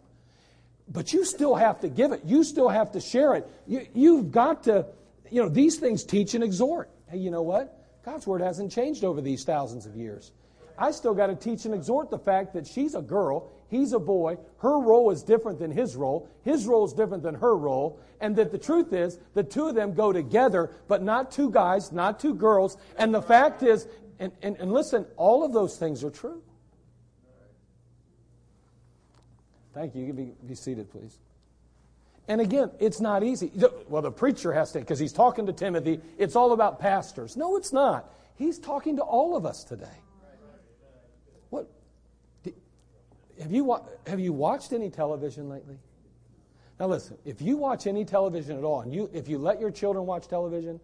[0.88, 2.22] But you still have to give it.
[2.26, 3.50] You still have to share it.
[3.66, 4.86] You, you've got to,
[5.32, 6.90] you know, these things teach and exhort.
[7.10, 8.04] Hey, you know what?
[8.06, 10.32] God's word hasn't changed over these thousands of years.
[10.78, 14.00] I still got to teach and exhort the fact that she's a girl, he's a
[14.00, 18.00] boy, her role is different than his role, his role is different than her role,
[18.20, 21.92] and that the truth is the two of them go together, but not two guys,
[21.92, 22.78] not two girls.
[22.98, 23.88] And the fact is,
[24.20, 26.42] and, and, and listen, all of those things are true.
[29.74, 30.02] Thank you.
[30.02, 31.18] You can be, be seated, please.
[32.28, 33.52] And again, it's not easy.
[33.88, 37.38] Well, the preacher has to, because he's talking to Timothy, it's all about pastors.
[37.38, 38.12] No, it's not.
[38.36, 39.86] He's talking to all of us today.
[43.42, 45.78] Have you, have you watched any television lately?
[46.80, 49.72] Now, listen, if you watch any television at all, and you, if you let your
[49.72, 50.80] children watch television,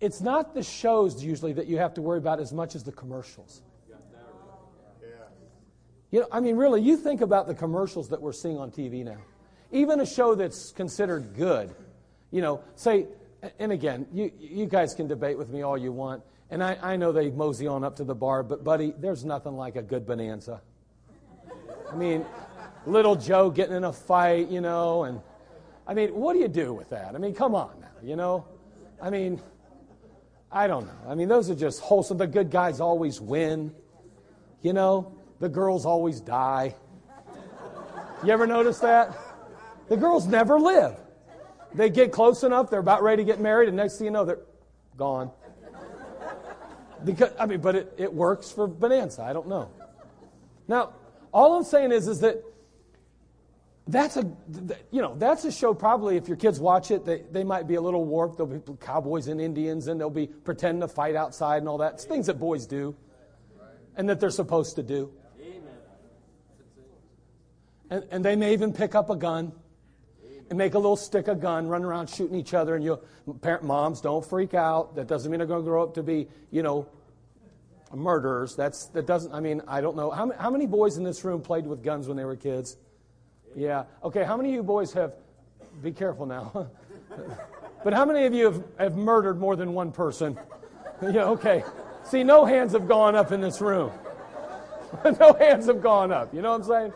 [0.00, 2.92] it's not the shows usually that you have to worry about as much as the
[2.92, 3.62] commercials.
[6.10, 9.02] You know, I mean, really, you think about the commercials that we're seeing on TV
[9.02, 9.16] now.
[9.70, 11.74] Even a show that's considered good,
[12.30, 13.06] you know, say,
[13.58, 16.96] and again, you, you guys can debate with me all you want, and I, I
[16.96, 20.06] know they mosey on up to the bar, but buddy, there's nothing like a good
[20.06, 20.60] bonanza.
[21.92, 22.24] I mean,
[22.86, 25.20] little Joe getting in a fight, you know, and
[25.86, 27.14] I mean, what do you do with that?
[27.14, 28.46] I mean, come on now, you know?
[29.00, 29.42] I mean,
[30.50, 31.10] I don't know.
[31.10, 32.16] I mean, those are just wholesome.
[32.18, 33.74] The good guys always win,
[34.62, 35.18] you know?
[35.40, 36.74] The girls always die.
[38.24, 39.16] You ever notice that?
[39.88, 40.96] The girls never live.
[41.74, 44.24] They get close enough, they're about ready to get married, and next thing you know,
[44.24, 44.40] they're
[44.96, 45.30] gone.
[47.04, 49.22] Because I mean, but it, it works for Bonanza.
[49.22, 49.70] I don't know.
[50.68, 50.92] Now,
[51.32, 52.42] all I'm saying is, is that
[53.86, 54.24] that's a
[54.92, 57.74] you know that's a show probably if your kids watch it they, they might be
[57.74, 58.36] a little warped.
[58.36, 61.94] There'll be cowboys and indians and they'll be pretending to fight outside and all that.
[61.94, 62.94] It's things that boys do
[63.96, 65.12] and that they're supposed to do.
[67.90, 69.52] And, and they may even pick up a gun
[70.48, 73.00] and make a little stick of gun run around shooting each other and you
[73.40, 74.94] parent moms don't freak out.
[74.94, 76.86] That doesn't mean they're going to grow up to be you know
[77.94, 81.24] murderers that's that doesn't i mean i don't know how, how many boys in this
[81.24, 82.76] room played with guns when they were kids
[83.54, 83.84] yeah.
[84.02, 85.14] Okay, how many of you boys have,
[85.82, 86.68] be careful now,
[87.84, 90.38] but how many of you have, have murdered more than one person?
[91.02, 91.64] yeah, okay.
[92.04, 93.92] See, no hands have gone up in this room.
[95.20, 96.34] no hands have gone up.
[96.34, 96.92] You know what I'm saying?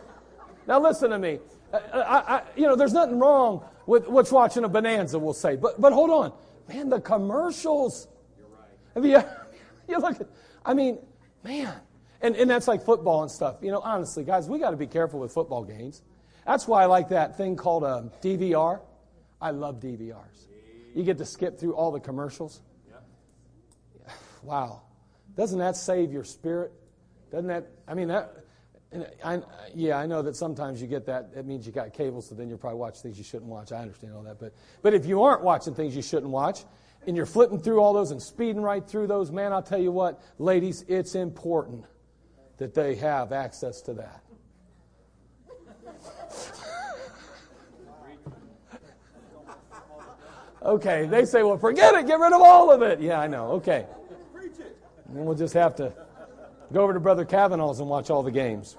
[0.67, 1.39] Now listen to me.
[1.71, 5.33] Uh, uh, I, I, you know, there's nothing wrong with what's watching a bonanza, we'll
[5.33, 5.55] say.
[5.55, 6.33] But, but hold on.
[6.67, 8.07] Man, the commercials.
[8.37, 8.69] You're right.
[8.95, 10.27] Have you, you look at,
[10.67, 10.99] I mean,
[11.43, 11.73] man.
[12.21, 13.57] And, and that's like football and stuff.
[13.61, 16.01] You know, honestly, guys, we got to be careful with football games.
[16.45, 18.81] That's why I like that thing called a um, DVR.
[19.41, 20.47] I love DVRs.
[20.93, 22.61] You get to skip through all the commercials.
[24.43, 24.83] Wow.
[25.35, 26.71] Doesn't that save your spirit?
[27.31, 28.45] Doesn't that, I mean, that,
[29.23, 29.41] I,
[29.75, 31.31] yeah, I know that sometimes you get that.
[31.35, 33.71] It means you got cable, so then you probably watch things you shouldn't watch.
[33.71, 34.39] I understand all that.
[34.39, 36.61] But, but if you aren't watching things you shouldn't watch,
[37.07, 39.91] and you're flipping through all those and speeding right through those, man, I'll tell you
[39.91, 41.85] what, ladies, it's important
[42.57, 44.23] that they have access to that.
[50.63, 52.99] Okay, they say, well, forget it, get rid of all of it.
[52.99, 53.51] Yeah, I know.
[53.51, 53.85] Okay.
[55.07, 55.93] And we'll just have to
[56.73, 58.75] go over to Brother Kavanaugh's and watch all the games.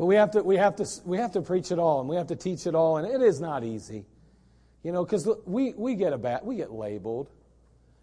[0.00, 2.16] But we have to, we have to, we have to preach it all and we
[2.16, 4.06] have to teach it all, and it is not easy.
[4.82, 7.28] You know, because we, we get a bat, we get labeled.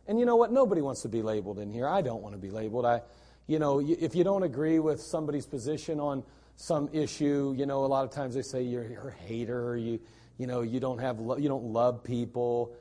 [0.05, 0.51] And you know what?
[0.51, 1.88] Nobody wants to be labeled in here.
[1.88, 2.86] I don't want to be labeled.
[2.86, 3.01] I,
[3.47, 6.23] you know, if you don't agree with somebody's position on
[6.55, 9.99] some issue, you know, a lot of times they say you're, you're a hater, you,
[10.38, 12.75] you know, you don't have, lo- you don't love people.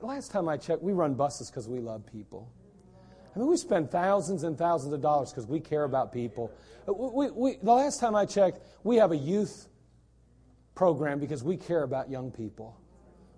[0.00, 2.48] Last time I checked, we run buses because we love people.
[3.34, 6.52] I mean, we spend thousands and thousands of dollars because we care about people.
[6.88, 9.68] Uh, we, we, the last time I checked, we have a youth
[10.74, 12.76] program because we care about young people.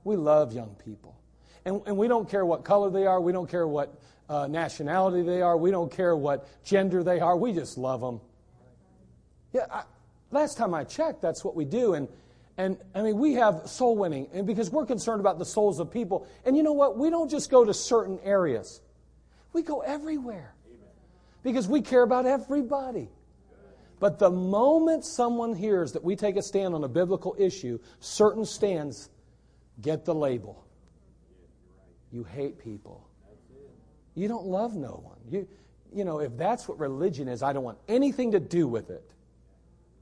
[0.05, 1.17] We love young people.
[1.65, 5.23] And, and we don't care what color they are, we don't care what uh, nationality
[5.23, 8.21] they are, we don't care what gender they are, we just love them.
[9.53, 9.83] Yeah, I,
[10.31, 11.95] last time I checked, that's what we do.
[11.95, 12.09] And,
[12.57, 15.91] and I mean, we have soul winning, and because we're concerned about the souls of
[15.91, 16.27] people.
[16.45, 16.99] And you know what?
[16.99, 18.81] We don't just go to certain areas,
[19.53, 20.55] we go everywhere
[21.43, 23.09] because we care about everybody.
[24.01, 28.45] But the moment someone hears that we take a stand on a biblical issue, certain
[28.45, 29.11] stands
[29.81, 30.67] get the label.
[32.11, 33.09] You hate people.
[34.15, 35.19] You don't love no one.
[35.31, 35.49] You,
[35.95, 39.09] you know, if that's what religion is, I don't want anything to do with it.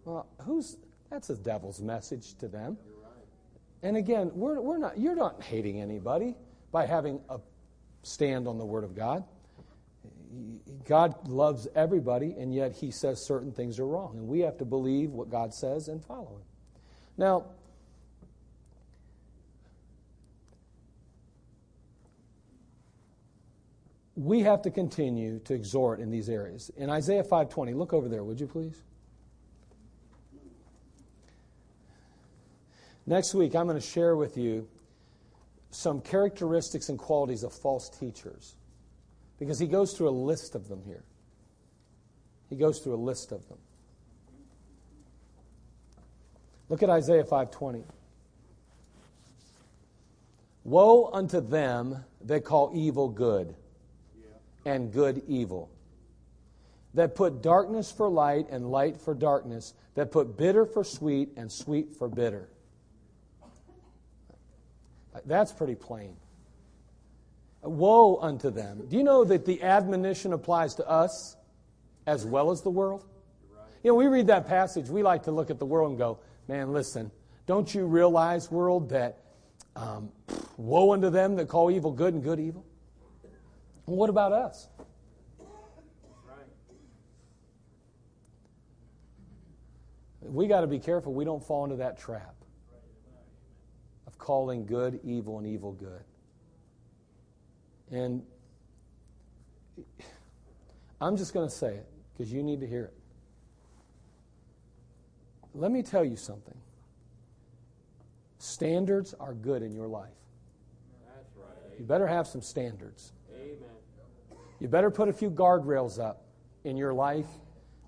[0.05, 0.77] Well, who's
[1.11, 2.79] that's the devil's message to them.
[3.83, 6.37] And again, we're, we're not, you're not hating anybody
[6.71, 7.39] by having a
[8.03, 9.25] stand on the Word of God.
[10.85, 14.17] God loves everybody, and yet He says certain things are wrong.
[14.17, 16.43] And we have to believe what God says and follow Him.
[17.17, 17.47] Now,
[24.15, 26.71] we have to continue to exhort in these areas.
[26.77, 28.83] In Isaiah 5:20, look over there, would you please?
[33.07, 34.69] Next week, I'm going to share with you
[35.71, 38.55] some characteristics and qualities of false teachers
[39.41, 41.03] because he goes through a list of them here.
[42.51, 43.59] He goes through a list of them.
[46.69, 47.85] Look at Isaiah 5:20.
[50.63, 53.57] Woe unto them that call evil good
[54.65, 55.71] and good evil,
[56.93, 61.51] that put darkness for light and light for darkness, that put bitter for sweet and
[61.51, 62.51] sweet for bitter.
[65.25, 66.15] That's pretty plain.
[67.63, 68.87] Woe unto them.
[68.89, 71.37] Do you know that the admonition applies to us
[72.07, 73.05] as well as the world?
[73.83, 76.19] You know, we read that passage, we like to look at the world and go,
[76.49, 77.11] man, listen,
[77.47, 79.19] don't you realize, world, that
[79.75, 80.11] um,
[80.57, 82.65] woe unto them that call evil good and good evil?
[83.87, 84.69] What about us?
[90.21, 92.35] We got to be careful we don't fall into that trap
[94.07, 96.05] of calling good evil and evil good.
[97.91, 98.23] And
[101.01, 102.95] I'm just going to say it because you need to hear it.
[105.55, 106.57] Let me tell you something.
[108.39, 110.09] Standards are good in your life.
[111.07, 111.79] That's Right.
[111.79, 113.13] You better have some standards.
[113.35, 113.59] Amen.
[114.61, 116.23] You better put a few guardrails up
[116.65, 117.27] in your life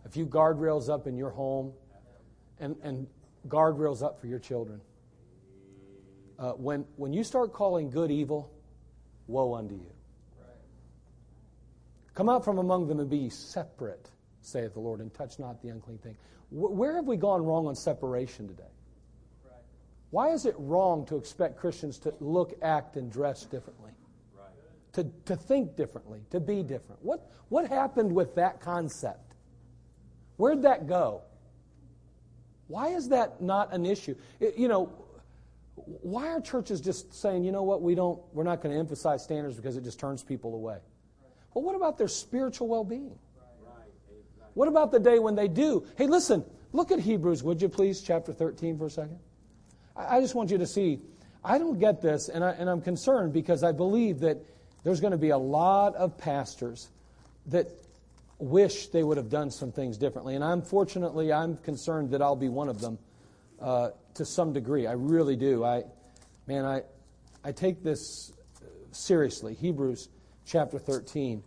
[0.05, 1.73] a few guardrails up in your home,
[2.59, 3.07] and, and
[3.49, 4.81] guardrails up for your children.
[6.39, 8.52] Uh, when, when you start calling good evil,
[9.33, 9.91] woe unto you.
[12.15, 14.11] Come out from among them and be separate,
[14.43, 16.17] saith the Lord, and touch not the unclean thing.
[16.51, 18.69] Where have we gone wrong on separation today?
[20.11, 23.93] Why is it wrong to expect Christians to look, act, and dress differently?
[24.93, 27.03] To, to think differently, to be different?
[27.03, 29.33] What, what happened with that concept?
[30.37, 31.23] Where'd that go?
[32.69, 34.15] Why is that not an issue?
[34.39, 34.93] It, you know,
[35.87, 39.23] why are churches just saying, you know what, we don't, we're not going to emphasize
[39.23, 40.79] standards because it just turns people away?
[41.55, 43.19] Well, what about their spiritual well being?
[44.55, 45.87] What about the day when they do?
[45.97, 49.19] Hey, listen, look at Hebrews, would you please, chapter 13 for a second?
[49.97, 51.01] I just want you to see,
[51.45, 54.39] I don't get this, and, I, and I'm concerned because I believe that
[54.85, 56.89] there's going to be a lot of pastors
[57.47, 57.69] that
[58.39, 60.35] wish they would have done some things differently.
[60.35, 62.99] And unfortunately, I'm concerned that I'll be one of them
[63.63, 64.87] uh, to some degree.
[64.87, 65.65] I really do.
[65.65, 65.85] I,
[66.47, 66.83] man, I,
[67.45, 68.33] I take this
[68.91, 69.55] seriously.
[69.55, 70.09] Hebrews
[70.45, 71.43] chapter 13.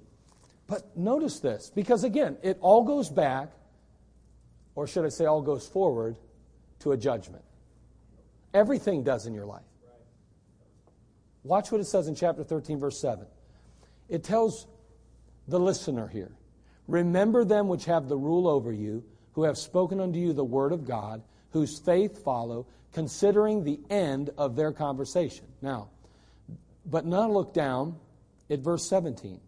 [0.68, 3.52] But notice this, because again, it all goes back,
[4.74, 6.16] or should I say, all goes forward
[6.80, 7.44] to a judgment.
[8.54, 9.62] Everything does in your life.
[11.44, 13.28] Watch what it says in chapter 13, verse 7.
[14.10, 14.66] It tells
[15.48, 16.32] the listener here
[16.88, 19.04] Remember them which have the rule over you,
[19.34, 21.22] who have spoken unto you the word of God,
[21.56, 25.46] whose faith follow, considering the end of their conversation.
[25.62, 25.88] Now,
[26.86, 27.96] but now look down
[28.50, 29.40] at verse 17.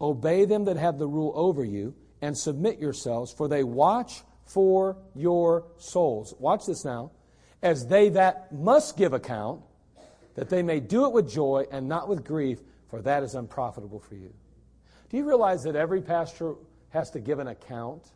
[0.00, 4.96] Obey them that have the rule over you, and submit yourselves, for they watch for
[5.14, 6.32] your souls.
[6.38, 7.10] Watch this now.
[7.62, 9.60] As they that must give account,
[10.36, 14.00] that they may do it with joy and not with grief, for that is unprofitable
[14.00, 14.32] for you.
[15.10, 16.54] Do you realize that every pastor
[16.88, 18.08] has to give an account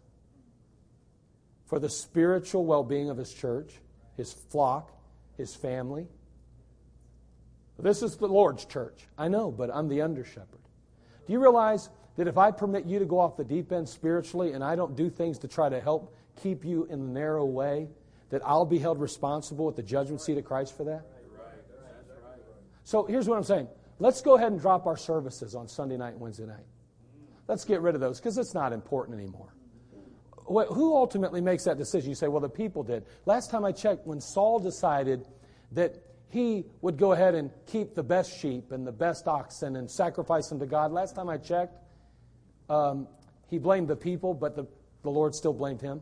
[1.67, 3.73] for the spiritual well being of his church,
[4.17, 4.93] his flock,
[5.37, 6.07] his family?
[7.79, 9.07] This is the Lord's church.
[9.19, 10.61] I know, but I'm the under shepherd.
[11.27, 14.53] Do you realize that if I permit you to go off the deep end spiritually
[14.53, 17.89] and I don't do things to try to help keep you in the narrow way,
[18.31, 21.05] that I'll be held responsible at the judgment seat of Christ for that?
[22.85, 23.69] So here's what I'm saying.
[23.99, 26.65] Let's go ahead and drop our services on Sunday night and Wednesday night.
[27.49, 29.55] Let's get rid of those because it's not important anymore.
[30.47, 32.11] Who ultimately makes that decision?
[32.11, 33.05] You say, well, the people did.
[33.25, 35.27] Last time I checked, when Saul decided
[35.73, 39.91] that he would go ahead and keep the best sheep and the best oxen and
[39.91, 41.79] sacrifice them to God, last time I checked,
[42.69, 43.09] um,
[43.49, 44.67] he blamed the people, but the,
[45.03, 46.01] the Lord still blamed him.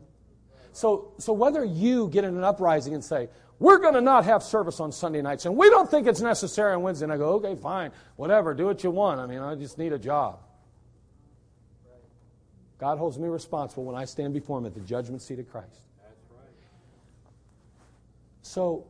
[0.73, 3.29] So, so whether you get in an uprising and say,
[3.59, 6.73] we're going to not have service on Sunday nights, and we don't think it's necessary
[6.73, 9.21] on Wednesday, and I go, okay, fine, whatever, do what you want.
[9.21, 10.39] I mean, I just need a job.
[12.83, 15.87] God holds me responsible when I stand before Him at the judgment seat of Christ.
[18.41, 18.83] So,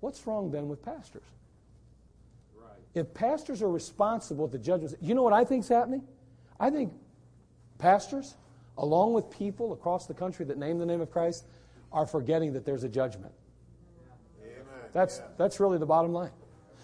[0.00, 1.24] what's wrong then with pastors?
[2.92, 6.02] If pastors are responsible at the judgment, you know what I think is happening?
[6.60, 6.92] I think
[7.78, 8.34] pastors,
[8.76, 11.46] along with people across the country that name the name of Christ,
[11.90, 13.32] are forgetting that there's a judgment.
[14.92, 16.32] That's, that's really the bottom line.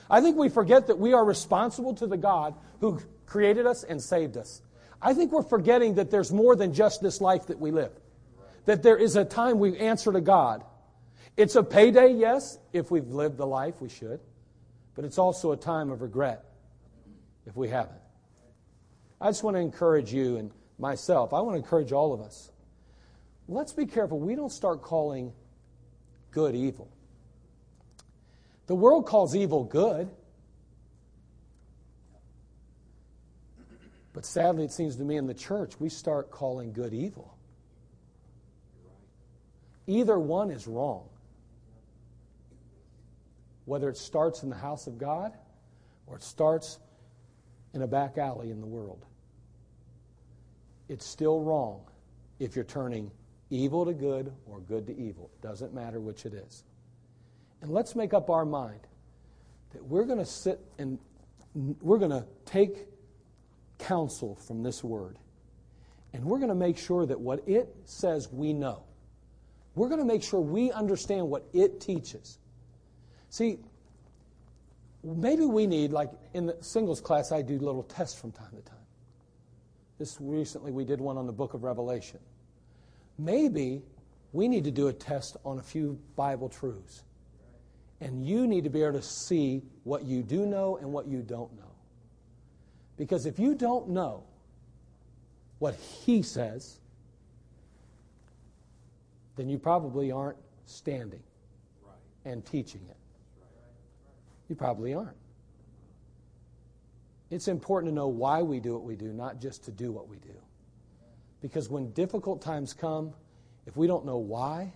[0.08, 4.02] I think we forget that we are responsible to the God who created us and
[4.02, 4.62] saved us.
[5.02, 7.92] I think we're forgetting that there's more than just this life that we live.
[8.66, 10.64] That there is a time we answer to God.
[11.36, 14.20] It's a payday, yes, if we've lived the life we should,
[14.94, 16.44] but it's also a time of regret
[17.46, 18.00] if we haven't.
[19.20, 22.50] I just want to encourage you and myself, I want to encourage all of us.
[23.48, 24.18] Let's be careful.
[24.18, 25.32] We don't start calling
[26.30, 26.88] good evil.
[28.66, 30.08] The world calls evil good.
[34.12, 37.36] But sadly, it seems to me in the church, we start calling good evil.
[39.86, 41.08] Either one is wrong.
[43.64, 45.32] Whether it starts in the house of God
[46.06, 46.78] or it starts
[47.72, 49.04] in a back alley in the world,
[50.88, 51.82] it's still wrong
[52.40, 53.12] if you're turning
[53.50, 55.30] evil to good or good to evil.
[55.34, 56.64] It doesn't matter which it is.
[57.62, 58.80] And let's make up our mind
[59.72, 60.98] that we're going to sit and
[61.54, 62.86] we're going to take
[63.80, 65.16] counsel from this word.
[66.12, 68.84] And we're going to make sure that what it says we know.
[69.74, 72.38] We're going to make sure we understand what it teaches.
[73.28, 73.58] See,
[75.04, 78.62] maybe we need, like in the singles class, I do little tests from time to
[78.62, 78.76] time.
[79.98, 82.20] This recently we did one on the book of Revelation.
[83.18, 83.82] Maybe
[84.32, 87.04] we need to do a test on a few Bible truths.
[88.00, 91.20] And you need to be able to see what you do know and what you
[91.22, 91.69] don't know.
[93.00, 94.24] Because if you don't know
[95.58, 96.80] what he says,
[99.36, 100.36] then you probably aren't
[100.66, 101.22] standing
[102.26, 102.98] and teaching it.
[104.50, 105.16] You probably aren't.
[107.30, 110.06] It's important to know why we do what we do, not just to do what
[110.06, 110.36] we do.
[111.40, 113.14] Because when difficult times come,
[113.64, 114.74] if we don't know why,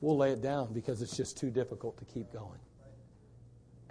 [0.00, 2.60] we'll lay it down because it's just too difficult to keep going.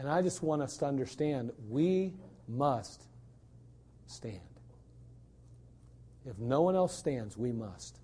[0.02, 2.16] And I just want us to understand we
[2.48, 3.04] must
[4.08, 4.40] stand.
[6.26, 8.00] If no one else stands, we must.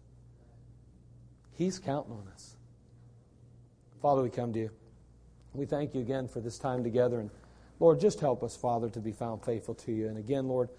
[1.56, 2.56] He's counting on us.
[4.00, 4.70] Father, we come to you.
[5.56, 7.20] We thank you again for this time together.
[7.20, 7.32] And
[7.80, 10.08] Lord, just help us, Father, to be found faithful to you.
[10.08, 10.70] And again, Lord,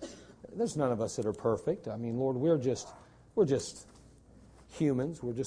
[0.54, 1.88] there's none of us that are perfect.
[1.88, 2.86] I mean, Lord, we're just
[3.34, 3.88] we're just
[4.68, 5.20] humans.
[5.20, 5.46] We're just